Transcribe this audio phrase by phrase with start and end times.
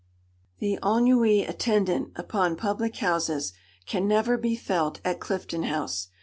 [0.57, 3.53] The ennui attendant upon public houses
[3.85, 6.07] can never be felt at Clifton House.